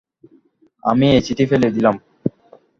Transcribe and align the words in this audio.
আমি 0.83 1.05
এই 1.15 1.21
চিঠি 1.25 1.45
ফেলে 1.51 1.67
দিলাম। 1.75 1.95